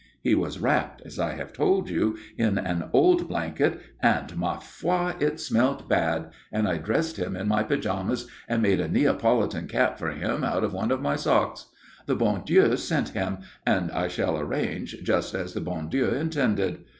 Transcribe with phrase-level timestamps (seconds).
[0.23, 5.13] He was wrapped, as I have told you, in an old blanket and ma foi
[5.19, 9.99] it smelt bad and I dressed him in my pyjamas and made a Neapolitan cap
[9.99, 11.67] for him out of one of my socks.
[12.07, 16.79] The bon Dieu sent him, and I shall arrange just as the bon Dieu intended.